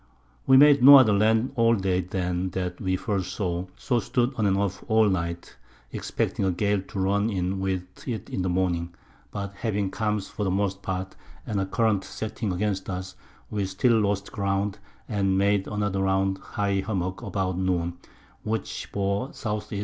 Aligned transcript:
We 0.47 0.57
made 0.57 0.81
no 0.83 0.95
other 0.95 1.13
Land 1.13 1.51
all 1.55 1.75
Day 1.75 2.01
than 2.01 2.49
that 2.57 2.81
we 2.81 2.95
first 2.95 3.33
saw, 3.33 3.67
so 3.77 3.99
stood 3.99 4.33
on 4.35 4.47
and 4.47 4.57
off 4.57 4.83
all 4.87 5.07
Night, 5.07 5.55
expecting 5.91 6.43
a 6.43 6.49
Gale 6.49 6.81
to 6.81 6.99
run 6.99 7.29
in 7.29 7.59
with 7.59 8.07
it 8.07 8.27
in 8.27 8.41
the 8.41 8.49
Morning, 8.49 8.95
but 9.29 9.53
having 9.53 9.91
Calms 9.91 10.27
for 10.27 10.43
the 10.43 10.49
most 10.49 10.81
Part, 10.81 11.15
and 11.45 11.61
a 11.61 11.67
Current 11.67 12.03
setting 12.03 12.51
against 12.51 12.89
us, 12.89 13.15
we 13.51 13.63
still 13.67 13.99
lost 13.99 14.31
Ground, 14.31 14.79
and 15.07 15.37
made 15.37 15.67
another 15.67 16.01
round 16.01 16.39
high 16.39 16.79
Hummock 16.79 17.21
about 17.21 17.59
Noon, 17.59 17.99
which 18.41 18.89
bore 18.91 19.29
S. 19.29 19.45
E. 19.71 19.79